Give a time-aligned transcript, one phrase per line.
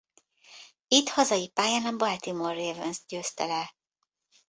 [0.87, 3.75] Itt hazai pályán a Baltimore Ravenst győzte le.